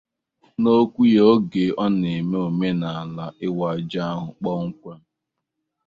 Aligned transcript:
N'okwu 0.61 1.01
ya 1.13 1.21
oge 1.33 1.63
ọ 1.83 1.85
na-eme 1.99 2.37
omenala 2.47 3.25
ịwa 3.45 3.67
ji 3.89 3.99
ahụ 4.09 4.25
kpọmkwem 4.39 4.99